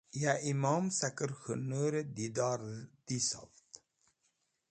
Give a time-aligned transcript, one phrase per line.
[0.21, 2.61] ya imom saker k̃hu noor e didor
[3.05, 3.51] disuv